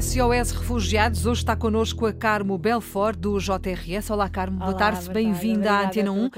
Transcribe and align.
SOS 0.00 0.52
Refugiados, 0.52 1.26
hoje 1.26 1.42
está 1.42 1.54
connosco 1.54 2.06
a 2.06 2.14
Carmo 2.14 2.56
Belfort, 2.56 3.14
do 3.18 3.38
JRS. 3.38 4.08
Olá, 4.08 4.26
Carmo, 4.26 4.56
Olá, 4.56 4.68
boa 4.68 4.78
tarde, 4.78 5.10
bem-vinda 5.10 5.70
à 5.70 5.86
Antena 5.86 6.10
1. 6.10 6.30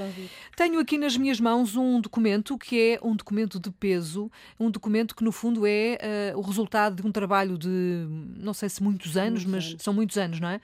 Tenho 0.57 0.77
aqui 0.77 0.97
nas 0.97 1.15
minhas 1.15 1.39
mãos 1.39 1.73
um 1.77 2.01
documento 2.01 2.57
que 2.57 2.77
é 2.77 2.99
um 3.01 3.15
documento 3.15 3.57
de 3.57 3.71
peso, 3.71 4.29
um 4.59 4.69
documento 4.69 5.15
que, 5.15 5.23
no 5.23 5.31
fundo, 5.31 5.65
é 5.65 6.33
uh, 6.33 6.37
o 6.37 6.41
resultado 6.41 7.01
de 7.01 7.07
um 7.07 7.13
trabalho 7.13 7.57
de, 7.57 8.05
não 8.37 8.53
sei 8.53 8.67
se 8.67 8.83
muitos 8.83 9.15
anos, 9.15 9.45
muitos 9.45 9.45
mas 9.45 9.65
anos. 9.71 9.83
são 9.83 9.93
muitos 9.93 10.17
anos, 10.17 10.39
não 10.41 10.49
é? 10.49 10.59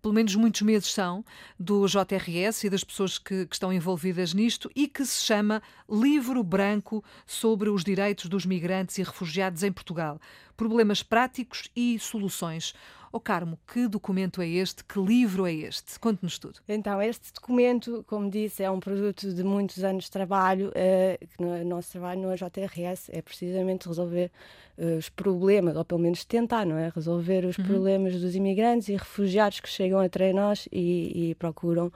Pelo 0.00 0.14
menos 0.14 0.34
muitos 0.34 0.62
meses 0.62 0.90
são, 0.90 1.22
do 1.60 1.86
JRS 1.86 2.64
e 2.64 2.70
das 2.70 2.82
pessoas 2.82 3.18
que, 3.18 3.44
que 3.44 3.54
estão 3.54 3.70
envolvidas 3.70 4.32
nisto 4.32 4.70
e 4.74 4.88
que 4.88 5.04
se 5.04 5.22
chama 5.22 5.62
Livro 5.88 6.42
Branco 6.42 7.04
sobre 7.26 7.68
os 7.68 7.84
Direitos 7.84 8.24
dos 8.24 8.46
Migrantes 8.46 8.96
e 8.96 9.02
Refugiados 9.02 9.62
em 9.62 9.70
Portugal 9.70 10.18
problemas 10.62 11.02
práticos 11.02 11.68
e 11.74 11.98
soluções. 11.98 12.72
O 13.12 13.16
oh, 13.16 13.20
Carmo, 13.20 13.58
que 13.66 13.88
documento 13.88 14.40
é 14.40 14.48
este? 14.48 14.84
Que 14.84 14.98
livro 14.98 15.44
é 15.44 15.52
este? 15.52 15.98
Conte-nos 15.98 16.38
tudo. 16.38 16.60
Então, 16.68 17.02
este 17.02 17.32
documento, 17.34 18.04
como 18.06 18.30
disse, 18.30 18.62
é 18.62 18.70
um 18.70 18.78
produto 18.78 19.34
de 19.34 19.42
muitos 19.42 19.82
anos 19.82 20.04
de 20.04 20.10
trabalho. 20.12 20.68
Uh, 20.70 21.42
no 21.42 21.64
nosso 21.64 21.90
trabalho 21.90 22.22
no 22.22 22.34
JRS 22.34 23.10
é 23.10 23.20
precisamente 23.20 23.88
resolver 23.88 24.30
uh, 24.78 24.96
os 24.96 25.08
problemas, 25.08 25.76
ou 25.76 25.84
pelo 25.84 26.00
menos 26.00 26.24
tentar, 26.24 26.64
não 26.64 26.78
é? 26.78 26.90
Resolver 26.94 27.44
os 27.44 27.58
uhum. 27.58 27.64
problemas 27.64 28.18
dos 28.18 28.36
imigrantes 28.36 28.88
e 28.88 28.92
refugiados 28.92 29.58
que 29.58 29.68
chegam 29.68 29.98
até 29.98 30.32
nós 30.32 30.68
e, 30.72 31.30
e 31.30 31.34
procuram 31.34 31.92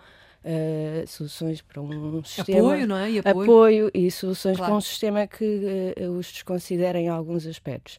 Uh, 0.49 1.05
soluções 1.09 1.61
para 1.61 1.83
um 1.83 2.23
sistema. 2.23 2.61
Apoio, 2.61 2.87
não 2.87 2.97
é? 2.97 3.11
E 3.11 3.19
apoio. 3.19 3.43
apoio 3.43 3.91
e 3.93 4.09
soluções 4.13 4.57
claro. 4.57 4.71
para 4.71 4.79
um 4.79 4.81
sistema 4.81 5.27
que 5.27 5.93
os 6.17 6.31
desconsidera 6.31 7.01
em 7.01 7.09
alguns 7.09 7.49
aspectos. 7.49 7.99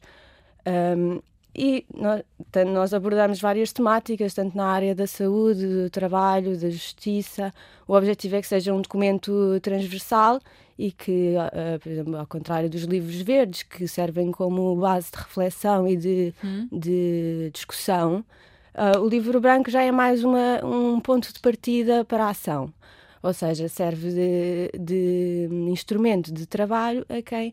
Um, 0.67 1.21
e 1.55 1.85
nós, 1.95 2.21
nós, 2.67 2.93
abordamos 2.93 3.41
várias 3.41 3.73
temáticas, 3.73 4.33
tanto 4.35 4.55
na 4.55 4.67
área 4.67 4.93
da 4.93 5.07
saúde, 5.07 5.65
do 5.65 5.89
trabalho, 5.89 6.55
da 6.55 6.69
justiça. 6.69 7.51
O 7.87 7.95
objetivo 7.95 8.35
é 8.35 8.41
que 8.41 8.47
seja 8.47 8.71
um 8.71 8.81
documento 8.81 9.59
transversal 9.61 10.39
e 10.77 10.91
que, 10.91 11.33
uh, 11.35 11.79
por 11.79 11.91
exemplo, 11.91 12.15
ao 12.15 12.27
contrário 12.27 12.69
dos 12.69 12.83
livros 12.83 13.19
verdes, 13.21 13.63
que 13.63 13.87
servem 13.87 14.31
como 14.31 14.75
base 14.75 15.09
de 15.11 15.17
reflexão 15.17 15.87
e 15.87 15.97
de, 15.97 16.33
hum. 16.43 16.67
de 16.71 17.49
discussão, 17.51 18.23
uh, 18.75 18.99
o 18.99 19.09
livro 19.09 19.41
branco 19.41 19.71
já 19.71 19.81
é 19.81 19.91
mais 19.91 20.23
uma, 20.23 20.63
um 20.63 20.99
ponto 20.99 21.33
de 21.33 21.39
partida 21.39 22.05
para 22.05 22.25
a 22.25 22.29
ação. 22.29 22.71
Ou 23.23 23.33
seja, 23.33 23.67
serve 23.67 24.11
de, 24.11 24.71
de 24.79 25.49
instrumento 25.71 26.31
de 26.31 26.45
trabalho 26.45 27.03
a 27.09 27.19
quem 27.19 27.51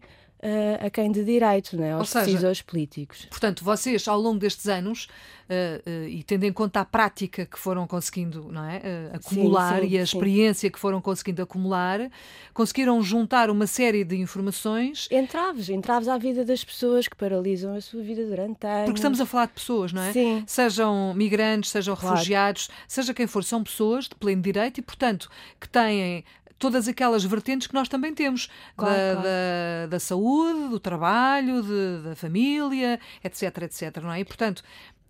a 0.84 0.90
quem 0.90 1.10
de 1.10 1.24
direito, 1.24 1.76
né? 1.76 1.92
aos 1.92 2.10
seja, 2.10 2.26
decisores 2.26 2.60
políticos. 2.60 3.26
Portanto, 3.30 3.64
vocês, 3.64 4.06
ao 4.06 4.20
longo 4.20 4.38
destes 4.38 4.68
anos, 4.68 5.08
uh, 5.48 5.88
uh, 5.88 6.08
e 6.08 6.22
tendo 6.22 6.44
em 6.44 6.52
conta 6.52 6.80
a 6.80 6.84
prática 6.84 7.46
que 7.46 7.58
foram 7.58 7.86
conseguindo 7.86 8.52
não 8.52 8.64
é? 8.64 9.10
acumular 9.12 9.80
sim, 9.80 9.88
sim, 9.88 9.94
e 9.94 9.98
a 9.98 10.02
experiência 10.02 10.68
sim. 10.68 10.72
que 10.72 10.78
foram 10.78 11.00
conseguindo 11.00 11.42
acumular, 11.42 12.10
conseguiram 12.52 13.00
juntar 13.02 13.48
uma 13.48 13.66
série 13.66 14.04
de 14.04 14.16
informações. 14.16 15.08
Entraves, 15.10 15.68
entraves 15.68 16.08
à 16.08 16.18
vida 16.18 16.44
das 16.44 16.64
pessoas 16.64 17.08
que 17.08 17.16
paralisam 17.16 17.74
a 17.74 17.80
sua 17.80 18.02
vida 18.02 18.24
durante 18.26 18.66
anos. 18.66 18.84
Porque 18.84 18.98
estamos 18.98 19.20
a 19.20 19.26
falar 19.26 19.46
de 19.46 19.52
pessoas, 19.52 19.92
não 19.92 20.02
é? 20.02 20.12
Sim. 20.12 20.44
Sejam 20.46 21.14
migrantes, 21.14 21.70
sejam 21.70 21.96
claro. 21.96 22.16
refugiados, 22.16 22.68
seja 22.86 23.14
quem 23.14 23.26
for, 23.26 23.42
são 23.42 23.62
pessoas 23.62 24.04
de 24.04 24.14
pleno 24.14 24.42
direito 24.42 24.78
e, 24.78 24.82
portanto, 24.82 25.30
que 25.58 25.68
têm 25.68 26.24
todas 26.64 26.88
aquelas 26.88 27.22
vertentes 27.22 27.66
que 27.66 27.74
nós 27.74 27.90
também 27.90 28.14
temos 28.14 28.48
claro, 28.74 28.96
da, 28.96 29.12
claro. 29.12 29.22
Da, 29.22 29.86
da, 29.90 30.00
saúde, 30.00 30.70
do 30.70 30.80
trabalho, 30.80 31.62
de, 31.62 32.08
da 32.08 32.16
família, 32.16 32.98
etc, 33.22 33.64
etc, 33.64 34.02
não 34.02 34.10
é? 34.10 34.20
E, 34.20 34.24
portanto, 34.24 34.62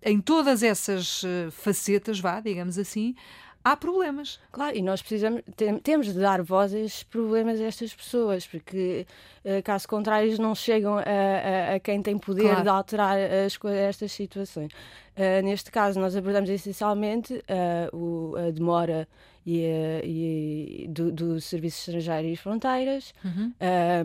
em 0.03 0.19
todas 0.19 0.61
essas 0.63 1.23
eh, 1.23 1.49
facetas, 1.51 2.19
vá, 2.19 2.41
digamos 2.41 2.77
assim, 2.77 3.15
há 3.63 3.77
problemas. 3.77 4.37
Claro, 4.51 4.75
e 4.75 4.81
nós 4.81 5.01
precisamos, 5.01 5.43
tem, 5.55 5.79
temos 5.79 6.07
de 6.07 6.19
dar 6.19 6.43
voz 6.43 6.73
a 6.73 6.79
estes 6.79 7.03
problemas 7.03 7.61
a 7.61 7.63
estas 7.63 7.95
pessoas, 7.95 8.45
porque 8.45 9.07
uh, 9.45 9.63
caso 9.63 9.87
contrário 9.87 10.37
não 10.41 10.53
chegam 10.53 10.97
a, 10.97 11.01
a, 11.01 11.75
a 11.75 11.79
quem 11.79 12.01
tem 12.01 12.17
poder 12.17 12.49
claro. 12.49 12.63
de 12.63 12.69
alterar 12.69 13.17
as, 13.17 13.57
estas 13.63 14.11
situações. 14.11 14.73
Uh, 15.17 15.43
neste 15.43 15.71
caso, 15.71 15.99
nós 15.99 16.15
abordamos 16.15 16.49
essencialmente 16.49 17.33
uh, 17.33 17.95
o, 17.95 18.35
a 18.35 18.51
demora 18.51 19.07
e, 19.45 20.83
e 20.83 20.87
do, 20.89 21.11
do, 21.11 21.39
Serviço 21.39 21.77
Estrangeiro 21.77 22.27
e 22.27 22.35
Fronteiras. 22.35 23.13
Uhum. 23.23 23.53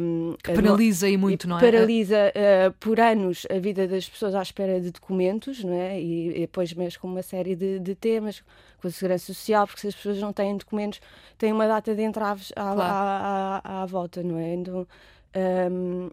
Um, 0.01 0.37
que 0.43 0.53
penaliza 0.53 1.09
e 1.09 1.17
muito, 1.17 1.49
não 1.49 1.59
é? 1.59 1.61
Paralisa 1.61 2.31
uh, 2.31 2.73
por 2.79 3.01
anos 3.01 3.47
a 3.51 3.59
vida 3.59 3.89
das 3.89 4.09
pessoas 4.09 4.35
à 4.35 4.43
espera 4.43 4.81
de 4.81 4.91
documentos, 4.91 5.65
não 5.65 5.73
é? 5.73 6.01
E, 6.01 6.29
e 6.29 6.41
depois 6.41 6.73
mesmo 6.75 7.01
com 7.01 7.09
uma 7.09 7.23
série 7.23 7.57
de, 7.57 7.79
de, 7.79 7.95
temas, 7.95 8.43
com 8.81 8.87
a 8.87 8.91
segurança 8.91 9.33
social, 9.33 9.67
porque 9.67 9.81
se 9.81 9.89
as 9.89 9.95
pessoas 9.95 10.19
não 10.19 10.33
têm 10.33 10.57
documentos, 10.57 11.01
têm 11.39 11.53
uma 11.53 11.67
data 11.67 11.95
de 11.95 12.03
entraves 12.03 12.53
à, 12.55 12.75
claro. 12.75 12.81
à, 12.83 13.61
à, 13.65 13.83
à 13.83 13.87
volta, 13.87 14.23
não 14.23 14.39
é? 14.39 14.55
Então, 14.55 14.87
um, 15.71 16.11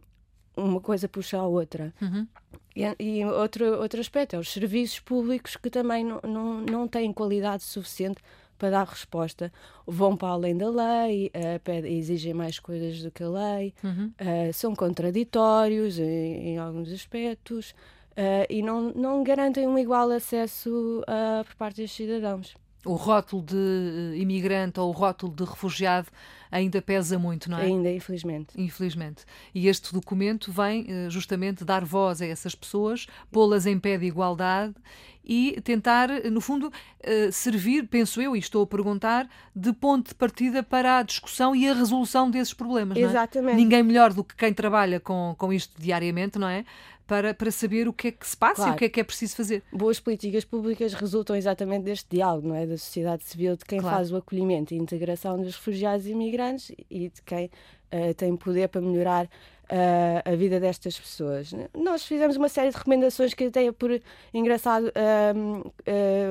uma 0.57 0.81
coisa 0.81 1.07
puxa 1.07 1.37
a 1.37 1.47
outra. 1.47 1.93
Uhum. 2.01 2.27
E, 2.75 2.83
e, 2.99 3.25
outro, 3.25 3.79
outro 3.79 3.99
aspecto 3.99 4.35
é 4.35 4.39
os 4.39 4.51
serviços 4.51 4.99
públicos 4.99 5.55
que 5.55 5.69
também 5.69 6.03
não, 6.03 6.19
não, 6.23 6.61
não 6.61 6.87
têm 6.87 7.11
qualidade 7.13 7.63
suficiente 7.63 8.21
para 8.57 8.71
dar 8.71 8.87
resposta. 8.87 9.51
Vão 9.85 10.17
para 10.17 10.29
além 10.29 10.57
da 10.57 10.69
lei, 10.69 11.31
uh, 11.33 11.85
exigem 11.85 12.33
mais 12.33 12.59
coisas 12.59 13.01
do 13.01 13.11
que 13.11 13.23
a 13.23 13.29
lei, 13.29 13.73
uhum. 13.83 14.11
uh, 14.19 14.53
são 14.53 14.75
contraditórios 14.75 15.99
em, 15.99 16.49
em 16.49 16.57
alguns 16.57 16.91
aspectos 16.91 17.71
uh, 18.11 18.45
e 18.49 18.61
não, 18.61 18.91
não 18.93 19.23
garantem 19.23 19.67
um 19.67 19.77
igual 19.77 20.09
acesso 20.11 21.03
por 21.45 21.55
parte 21.55 21.81
dos 21.81 21.91
cidadãos 21.91 22.55
o 22.85 22.95
rótulo 22.95 23.43
de 23.43 23.55
eh, 23.55 24.17
imigrante 24.17 24.79
ou 24.79 24.89
o 24.89 24.91
rótulo 24.91 25.33
de 25.33 25.43
refugiado 25.43 26.07
ainda 26.51 26.81
pesa 26.81 27.19
muito, 27.19 27.49
não 27.49 27.57
é? 27.57 27.63
Ainda, 27.63 27.91
infelizmente. 27.91 28.49
Infelizmente. 28.55 29.25
E 29.53 29.67
este 29.67 29.93
documento 29.93 30.51
vem 30.51 30.85
eh, 30.87 31.09
justamente 31.09 31.65
dar 31.65 31.83
voz 31.83 32.21
a 32.21 32.25
essas 32.25 32.55
pessoas, 32.55 33.07
pô-las 33.31 33.65
em 33.65 33.77
pé 33.79 33.97
de 33.97 34.05
igualdade 34.05 34.75
e 35.23 35.59
tentar, 35.61 36.07
no 36.31 36.39
fundo, 36.39 36.71
eh, 37.01 37.29
servir, 37.31 37.87
penso 37.87 38.21
eu, 38.21 38.33
e 38.33 38.39
estou 38.39 38.63
a 38.63 38.67
perguntar, 38.67 39.29
de 39.53 39.73
ponto 39.73 40.07
de 40.07 40.15
partida 40.15 40.63
para 40.63 40.99
a 40.99 41.03
discussão 41.03 41.53
e 41.53 41.67
a 41.67 41.73
resolução 41.73 42.31
desses 42.31 42.53
problemas. 42.53 42.97
Exatamente. 42.97 43.51
Não 43.51 43.51
é? 43.51 43.55
Ninguém 43.55 43.83
melhor 43.83 44.13
do 44.13 44.23
que 44.23 44.35
quem 44.35 44.53
trabalha 44.53 45.01
com, 45.01 45.35
com 45.37 45.51
isto 45.51 45.73
diariamente, 45.77 46.39
não 46.39 46.47
é? 46.47 46.63
Para, 47.07 47.33
para 47.33 47.49
saber 47.49 47.87
o 47.87 47.93
que 47.93 48.09
é 48.09 48.11
que 48.11 48.27
se 48.27 48.35
passa 48.35 48.55
claro. 48.55 48.71
e 48.71 48.75
o 48.75 48.77
que 48.77 48.85
é 48.85 48.89
que 48.89 48.99
é 48.99 49.03
preciso 49.03 49.35
fazer. 49.35 49.63
Boas 49.71 49.99
políticas 49.99 50.43
públicas 50.43 50.93
resultam 50.93 51.35
exatamente 51.35 51.83
deste 51.83 52.07
diálogo, 52.09 52.49
não 52.49 52.55
é? 52.55 52.65
Da 52.67 52.77
sociedade 52.77 53.23
civil, 53.23 53.55
de 53.55 53.63
quem 53.63 53.79
claro. 53.79 53.95
faz 53.95 54.11
o 54.11 54.17
acolhimento 54.17 54.73
e 54.73 54.77
integração 54.77 55.37
dos 55.37 55.55
refugiados 55.55 56.05
e 56.05 56.11
imigrantes 56.11 56.71
e 56.89 57.09
de 57.09 57.21
quem 57.25 57.45
uh, 57.45 58.13
tem 58.15 58.35
poder 58.35 58.67
para 58.67 58.81
melhorar 58.81 59.25
uh, 59.25 60.31
a 60.31 60.35
vida 60.35 60.59
destas 60.59 60.99
pessoas. 60.99 61.53
Nós 61.73 62.05
fizemos 62.05 62.35
uma 62.35 62.49
série 62.49 62.71
de 62.71 62.77
recomendações 62.77 63.33
que 63.33 63.45
até 63.45 63.71
por 63.71 64.01
engraçado 64.33 64.87
uh, 64.87 65.73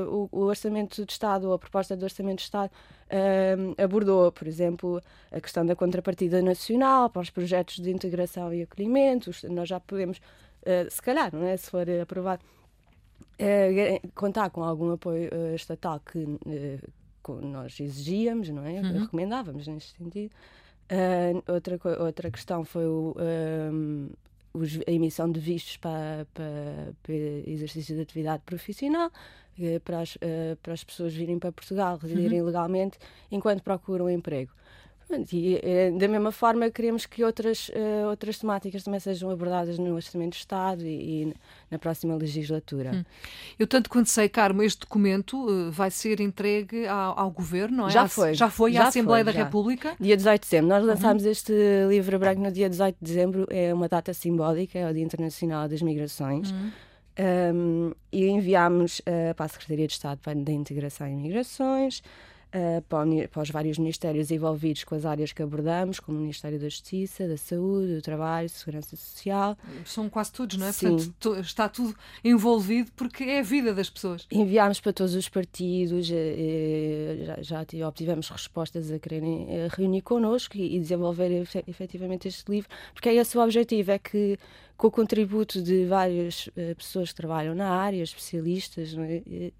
o, 0.08 0.28
o, 0.30 0.40
Orçamento 0.44 1.06
de 1.06 1.12
Estado 1.12 1.48
ou 1.48 1.54
a 1.54 1.58
proposta 1.58 1.96
do 1.96 2.04
Orçamento 2.04 2.38
de 2.38 2.44
Estado 2.44 2.70
abordou, 3.78 4.32
por 4.32 4.48
exemplo, 4.48 5.00
a 5.30 5.40
questão 5.40 5.64
da 5.64 5.76
contrapartida 5.76 6.42
nacional 6.42 7.08
para 7.08 7.22
os 7.22 7.30
projetos 7.30 7.76
de 7.76 7.88
integração 7.88 8.52
e 8.52 8.62
acolhimento. 8.62 9.30
Nós 9.48 9.68
já 9.68 9.78
podemos 9.78 10.20
eh, 10.66 10.88
se 10.90 11.00
calhar, 11.00 11.32
não 11.32 11.46
é? 11.46 11.56
se 11.56 11.70
for 11.70 11.86
aprovado, 12.02 12.42
uh, 13.40 14.08
contar 14.14 14.50
com 14.50 14.64
algum 14.64 14.90
apoio 14.92 15.30
estatal 15.54 16.00
que 16.00 16.26
nós 17.42 17.78
exigíamos, 17.78 18.48
não 18.48 18.64
é? 18.64 18.80
Uhum. 18.80 19.00
Recomendávamos 19.02 19.66
neste 19.68 19.96
sentido. 19.96 20.34
outra, 21.48 21.78
outra 22.02 22.30
questão 22.30 22.64
foi 22.64 22.86
o, 22.86 23.14
um, 23.74 24.10
a 24.86 24.90
emissão 24.90 25.30
de 25.30 25.38
vistos 25.38 25.76
para, 25.76 26.26
para, 26.34 26.92
para 27.02 27.14
exercício 27.14 27.94
de 27.94 28.02
atividade 28.02 28.42
profissional, 28.44 29.10
para 29.84 30.00
as, 30.00 30.18
para 30.62 30.72
as 30.72 30.84
pessoas 30.84 31.14
virem 31.14 31.38
para 31.38 31.52
Portugal, 31.52 31.96
residirem 31.96 32.40
uhum. 32.40 32.46
legalmente, 32.46 32.98
enquanto 33.30 33.62
procuram 33.62 34.10
emprego. 34.10 34.52
E 35.32 35.60
eh, 35.62 35.90
da 35.92 36.08
mesma 36.08 36.32
forma 36.32 36.68
queremos 36.68 37.06
que 37.06 37.22
outras, 37.22 37.68
uh, 37.68 38.08
outras 38.10 38.38
temáticas 38.38 38.82
também 38.82 38.98
sejam 38.98 39.30
abordadas 39.30 39.78
no 39.78 39.94
Orçamento 39.94 40.32
de 40.32 40.38
Estado 40.38 40.84
e, 40.84 41.22
e 41.22 41.34
na 41.70 41.78
próxima 41.78 42.16
legislatura. 42.16 42.90
Hum. 42.92 43.04
Eu 43.56 43.66
tanto 43.68 43.88
quanto 43.88 44.10
sei, 44.10 44.28
Carmo, 44.28 44.62
este 44.62 44.80
documento 44.80 45.36
uh, 45.46 45.70
vai 45.70 45.90
ser 45.92 46.20
entregue 46.20 46.86
ao, 46.86 47.18
ao, 47.18 47.30
Governo, 47.30 47.76
não 47.76 47.88
é? 47.88 47.90
Já 47.90 48.08
foi. 48.08 48.34
Já 48.34 48.50
foi 48.50 48.72
já 48.72 48.84
à 48.84 48.88
Assembleia 48.88 49.24
foi, 49.24 49.32
da 49.32 49.38
já. 49.38 49.44
República? 49.44 49.96
Dia 50.00 50.16
18 50.16 50.42
de 50.42 50.48
dezembro. 50.48 50.68
Nós 50.68 50.82
uhum. 50.82 50.88
lançámos 50.88 51.24
uhum. 51.24 51.30
este 51.30 51.52
livro 51.88 52.18
branco 52.18 52.40
no 52.40 52.50
dia 52.50 52.68
18 52.68 52.96
de 53.00 53.06
dezembro, 53.06 53.46
é 53.50 53.72
uma 53.72 53.88
data 53.88 54.12
simbólica, 54.12 54.78
é 54.78 54.90
o 54.90 54.92
Dia 54.92 55.04
Internacional 55.04 55.68
das 55.68 55.82
Migrações. 55.82 56.50
Uhum. 56.50 56.70
Um, 57.18 57.92
e 58.12 58.26
enviámos 58.26 58.98
uh, 59.00 59.34
para 59.34 59.46
a 59.46 59.48
Secretaria 59.48 59.86
de 59.86 59.92
Estado 59.92 60.20
da 60.42 60.52
Integração 60.52 61.06
e 61.06 61.14
Migrações. 61.14 62.02
Uh, 62.56 62.82
para, 62.82 63.28
para, 63.28 63.42
os 63.42 63.50
vários 63.50 63.78
ministérios 63.78 64.30
envolvidos 64.30 64.84
com 64.84 64.94
as 64.94 65.04
áreas 65.04 65.32
que 65.32 65.42
abordamos, 65.42 66.00
como 66.00 66.18
o 66.18 66.20
Ministério 66.20 66.58
da 66.58 66.68
Justiça, 66.68 67.28
da 67.28 67.36
Saúde, 67.36 67.96
do 67.96 68.02
Trabalho, 68.02 68.48
Segurança 68.48 68.96
Social. 68.96 69.56
São 69.84 70.08
quase 70.08 70.32
todos, 70.32 70.56
não 70.56 70.66
é? 70.66 70.72
Sim. 70.72 70.96
Portanto, 70.96 71.40
está 71.40 71.68
tudo 71.68 71.94
envolvido 72.24 72.90
porque 72.96 73.24
é 73.24 73.40
a 73.40 73.42
vida 73.42 73.74
das 73.74 73.90
pessoas. 73.90 74.26
Enviámos 74.30 74.80
para 74.80 74.92
todos 74.92 75.14
os 75.14 75.28
partidos, 75.28 76.06
já, 77.42 77.64
já 77.64 77.88
obtivemos 77.88 78.28
respostas 78.28 78.90
a 78.90 78.98
quererem 78.98 79.46
reunir 79.70 80.02
connosco 80.02 80.56
e, 80.56 80.76
e 80.76 80.80
desenvolver 80.80 81.46
efetivamente 81.66 82.28
este 82.28 82.50
livro, 82.50 82.68
porque 82.92 83.08
é 83.08 83.14
esse 83.14 83.36
o 83.36 83.42
objetivo, 83.42 83.90
é 83.90 83.98
que 83.98 84.38
com 84.76 84.88
o 84.88 84.90
contributo 84.90 85.62
de 85.62 85.86
várias 85.86 86.48
uh, 86.48 86.74
pessoas 86.76 87.10
que 87.10 87.14
trabalham 87.14 87.54
na 87.54 87.68
área, 87.68 88.02
especialistas, 88.02 88.94
é? 88.98 89.52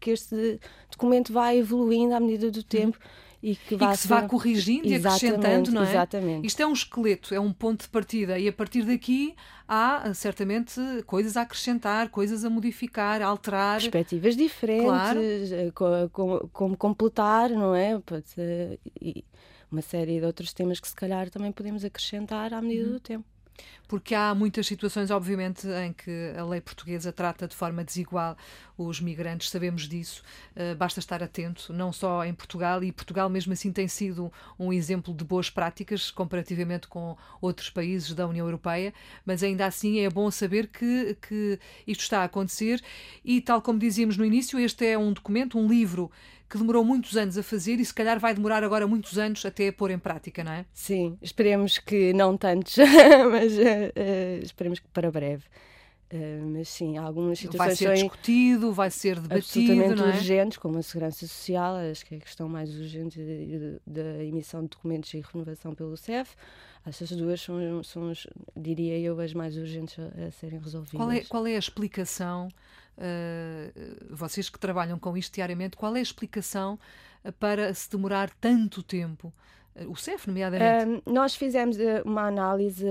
que 0.00 0.10
este 0.10 0.58
documento 0.90 1.32
vai 1.32 1.58
evoluindo 1.58 2.14
à 2.14 2.20
medida 2.20 2.50
do 2.50 2.62
tempo. 2.62 2.98
E 3.42 3.56
que, 3.56 3.74
e 3.74 3.78
que 3.78 3.96
se 3.98 4.08
vá 4.08 4.22
corrigindo 4.22 4.86
e 4.86 4.94
acrescentando, 4.94 5.70
não 5.70 5.82
é? 5.82 5.90
Exatamente. 5.90 6.46
Isto 6.46 6.62
é 6.62 6.66
um 6.66 6.72
esqueleto, 6.72 7.34
é 7.34 7.38
um 7.38 7.52
ponto 7.52 7.82
de 7.82 7.90
partida 7.90 8.38
e 8.38 8.48
a 8.48 8.52
partir 8.52 8.84
daqui 8.84 9.34
há 9.68 10.14
certamente 10.14 10.80
coisas 11.04 11.36
a 11.36 11.42
acrescentar, 11.42 12.08
coisas 12.08 12.42
a 12.42 12.48
modificar, 12.48 13.20
a 13.20 13.26
alterar. 13.26 13.80
Perspectivas 13.82 14.34
diferentes, 14.34 14.86
claro. 14.86 15.20
Eh, 15.20 15.70
como, 16.10 16.48
como 16.54 16.74
completar, 16.74 17.50
não 17.50 17.74
é? 17.74 18.00
E 18.98 19.22
uma 19.70 19.82
série 19.82 20.20
de 20.20 20.24
outros 20.24 20.54
temas 20.54 20.80
que 20.80 20.88
se 20.88 20.94
calhar 20.94 21.28
também 21.28 21.52
podemos 21.52 21.84
acrescentar 21.84 22.54
à 22.54 22.62
medida 22.62 22.86
uhum. 22.86 22.92
do 22.94 23.00
tempo 23.00 23.33
porque 23.86 24.14
há 24.14 24.34
muitas 24.34 24.66
situações, 24.66 25.10
obviamente, 25.10 25.66
em 25.68 25.92
que 25.92 26.32
a 26.36 26.44
lei 26.44 26.60
portuguesa 26.60 27.12
trata 27.12 27.46
de 27.46 27.54
forma 27.54 27.84
desigual 27.84 28.36
os 28.76 29.00
migrantes, 29.00 29.50
sabemos 29.50 29.88
disso, 29.88 30.22
uh, 30.56 30.74
basta 30.74 30.98
estar 30.98 31.22
atento, 31.22 31.72
não 31.72 31.92
só 31.92 32.24
em 32.24 32.34
Portugal, 32.34 32.82
e 32.82 32.90
Portugal 32.90 33.28
mesmo 33.28 33.52
assim 33.52 33.70
tem 33.70 33.86
sido 33.86 34.32
um 34.58 34.72
exemplo 34.72 35.14
de 35.14 35.24
boas 35.24 35.48
práticas 35.48 36.10
comparativamente 36.10 36.88
com 36.88 37.16
outros 37.40 37.70
países 37.70 38.12
da 38.14 38.26
União 38.26 38.46
Europeia, 38.46 38.92
mas 39.24 39.42
ainda 39.42 39.66
assim 39.66 40.00
é 40.00 40.10
bom 40.10 40.30
saber 40.30 40.66
que, 40.68 41.16
que 41.28 41.58
isto 41.86 42.00
está 42.00 42.20
a 42.20 42.24
acontecer. 42.24 42.82
E, 43.24 43.40
tal 43.40 43.62
como 43.62 43.78
dizíamos 43.78 44.16
no 44.16 44.24
início, 44.24 44.58
este 44.58 44.86
é 44.86 44.98
um 44.98 45.12
documento, 45.12 45.58
um 45.58 45.68
livro 45.68 46.10
que 46.48 46.58
demorou 46.58 46.84
muitos 46.84 47.16
anos 47.16 47.36
a 47.38 47.42
fazer 47.42 47.80
e 47.80 47.84
se 47.84 47.94
calhar 47.94 48.18
vai 48.18 48.34
demorar 48.34 48.62
agora 48.62 48.86
muitos 48.86 49.18
anos 49.18 49.44
até 49.44 49.68
a 49.68 49.72
pôr 49.72 49.90
em 49.90 49.98
prática, 49.98 50.44
não 50.44 50.52
é? 50.52 50.64
Sim, 50.72 51.18
esperemos 51.20 51.78
que 51.78 52.12
não 52.12 52.36
tantos, 52.36 52.76
mas 53.30 53.52
uh, 53.52 54.42
esperemos 54.42 54.78
que 54.78 54.88
para 54.88 55.10
breve. 55.10 55.44
Uh, 56.12 56.46
mas 56.46 56.68
sim, 56.68 56.96
algumas 56.96 57.38
situações 57.38 57.66
vai 57.66 57.76
ser 57.76 57.94
discutido, 57.94 58.72
vai 58.72 58.90
ser 58.90 59.18
debatido, 59.18 59.72
absolutamente 59.72 60.02
é? 60.02 60.16
urgentes, 60.16 60.58
como 60.58 60.78
a 60.78 60.82
segurança 60.82 61.26
social, 61.26 61.76
acho 61.76 62.04
que 62.04 62.14
é 62.14 62.18
a 62.18 62.20
questão 62.20 62.48
mais 62.48 62.70
urgente 62.74 63.18
da 63.86 64.22
emissão 64.22 64.62
de 64.62 64.68
documentos 64.68 65.12
e 65.14 65.20
renovação 65.20 65.74
pelo 65.74 65.96
CEF. 65.96 66.36
Essas 66.86 67.10
duas 67.12 67.40
são, 67.40 67.82
são, 67.82 68.12
diria 68.54 68.98
eu, 68.98 69.18
as 69.18 69.32
mais 69.32 69.56
urgentes 69.56 69.98
a, 69.98 70.26
a 70.26 70.30
serem 70.30 70.60
resolvidas. 70.60 70.98
Qual 70.98 71.10
é, 71.10 71.20
qual 71.22 71.46
é 71.46 71.56
a 71.56 71.58
explicação 71.58 72.48
uh, 72.98 74.14
vocês 74.14 74.50
que 74.50 74.58
trabalham 74.58 74.98
com 74.98 75.16
isto 75.16 75.34
diariamente, 75.34 75.76
qual 75.76 75.96
é 75.96 76.00
a 76.00 76.02
explicação 76.02 76.78
para 77.38 77.72
se 77.72 77.90
demorar 77.90 78.30
tanto 78.40 78.82
tempo? 78.82 79.32
Uh, 79.76 79.90
o 79.90 79.96
CEF, 79.96 80.28
nomeadamente? 80.28 81.02
Uh, 81.06 81.12
nós 81.12 81.34
fizemos 81.34 81.76
uma 82.04 82.26
análise 82.26 82.86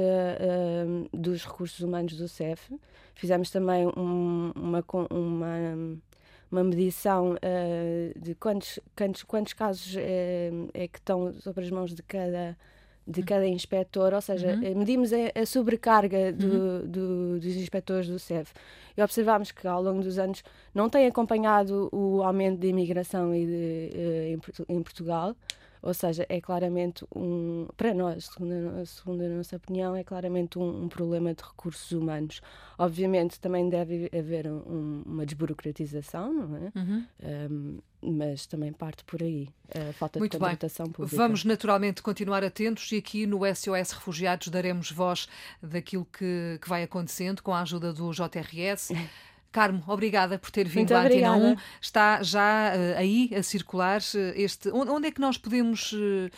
dos 1.13 1.45
recursos 1.45 1.79
humanos 1.79 2.15
do 2.15 2.27
CEF, 2.27 2.73
fizemos 3.15 3.49
também 3.49 3.87
um, 3.87 4.51
uma, 4.55 4.83
uma, 5.09 5.99
uma 6.51 6.63
medição 6.63 7.35
de 8.15 8.35
quantos, 8.35 8.79
quantos, 8.95 9.23
quantos 9.23 9.53
casos 9.53 9.95
é 9.97 10.87
que 10.87 10.99
estão 10.99 11.33
sobre 11.33 11.63
as 11.63 11.71
mãos 11.71 11.93
de 11.93 12.03
cada 12.03 12.57
de 13.07 13.19
uhum. 13.19 13.25
cada 13.25 13.47
inspetor, 13.47 14.13
ou 14.13 14.21
seja, 14.21 14.55
uhum. 14.55 14.63
Eh, 14.63 14.73
medimos 14.73 15.11
a, 15.13 15.45
sobrecarga 15.45 16.31
do, 16.31 16.47
uhum. 16.47 16.87
do, 16.87 17.39
dos 17.39 17.55
inspectores 17.55 18.07
do 18.07 18.17
CEF 18.17 18.53
e 18.95 19.01
observámos 19.01 19.51
que 19.51 19.67
ao 19.67 19.81
longo 19.81 20.01
dos 20.01 20.17
anos 20.17 20.43
não 20.73 20.89
tem 20.89 21.05
acompanhado 21.05 21.89
o 21.91 22.23
aumento 22.23 22.59
de 22.59 22.67
imigração 22.67 23.35
e 23.35 23.45
de, 23.45 24.37
uh, 24.37 24.71
em, 24.71 24.81
Portugal, 24.81 25.35
ou 25.83 25.93
seja, 25.93 26.25
é 26.29 26.39
claramente 26.39 27.05
um, 27.13 27.67
para 27.75 27.93
nós, 27.93 28.27
segundo 28.27 28.53
a, 28.79 28.85
segundo 28.85 29.21
a 29.21 29.27
nossa 29.27 29.57
opinião, 29.57 29.93
é 29.93 30.01
claramente 30.01 30.57
um, 30.57 30.83
um, 30.83 30.87
problema 30.87 31.33
de 31.33 31.43
recursos 31.43 31.91
humanos. 31.91 32.39
Obviamente 32.77 33.37
também 33.37 33.67
deve 33.67 34.09
haver 34.17 34.47
um, 34.47 35.03
uma 35.05 35.25
desburocratização, 35.25 36.33
não 36.33 36.55
é? 36.55 36.71
Uhum. 36.73 37.05
Um, 37.21 37.79
mas 38.01 38.45
também 38.45 38.71
parte 38.71 39.03
por 39.03 39.21
aí, 39.21 39.49
a 39.75 39.91
falta 39.93 40.19
Muito 40.19 40.31
de 40.31 40.37
contratação 40.37 40.85
bem. 40.85 40.93
pública. 40.93 41.17
Vamos 41.17 41.43
naturalmente 41.43 42.01
continuar 42.01 42.45
atentos 42.45 42.89
e 42.93 42.97
aqui 42.97 43.25
no 43.25 43.39
SOS 43.53 43.91
Refugiados 43.91 44.47
daremos 44.47 44.89
voz 44.89 45.27
daquilo 45.61 46.05
que, 46.05 46.59
que 46.61 46.69
vai 46.69 46.83
acontecendo 46.83 47.43
com 47.43 47.53
a 47.53 47.61
ajuda 47.61 47.91
do 47.91 48.09
JRS. 48.11 48.91
Carmo, 49.53 49.83
obrigada 49.85 50.39
por 50.39 50.49
ter 50.49 50.67
vindo 50.67 50.89
Muito 50.89 50.95
à 50.95 51.03
Antena 51.03 51.37
1. 51.37 51.55
Está 51.79 52.23
já 52.23 52.73
uh, 52.73 52.97
aí 52.97 53.29
a 53.37 53.43
circular 53.43 54.01
uh, 54.01 54.17
este. 54.35 54.69
Onde, 54.69 55.07
é 55.07 55.11
que 55.11 55.21
nós 55.21 55.37
podemos 55.37 55.93
uh, 55.93 56.31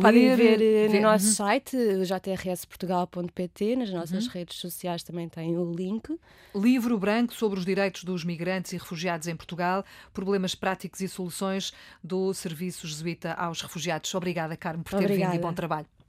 Podem 0.00 0.34
ver, 0.34 0.58
ver, 0.58 0.88
no 0.90 1.02
nosso 1.02 1.26
uhum. 1.26 1.32
site, 1.32 1.76
jrsportugal.pt, 2.04 3.76
nas 3.76 3.92
nossas 3.92 4.26
uhum. 4.26 4.32
redes 4.32 4.58
sociais 4.58 5.04
também 5.04 5.28
tem 5.28 5.56
o 5.56 5.72
link. 5.72 6.18
Livro 6.52 6.98
branco 6.98 7.32
sobre 7.32 7.60
os 7.60 7.64
direitos 7.64 8.02
dos 8.02 8.24
migrantes 8.24 8.72
e 8.72 8.76
refugiados 8.76 9.28
em 9.28 9.36
Portugal, 9.36 9.84
problemas 10.12 10.56
práticos 10.56 11.00
e 11.00 11.06
soluções 11.06 11.72
do 12.02 12.34
Serviço 12.34 12.88
Jesuíta 12.88 13.34
aos 13.34 13.62
Refugiados. 13.62 14.12
Obrigada, 14.16 14.56
Carmo, 14.56 14.82
por 14.82 14.98
ter 14.98 15.04
Obrigada. 15.04 15.32
vindo 15.32 15.40
e 15.40 15.42
bom 15.42 15.52
trabalho. 15.52 15.86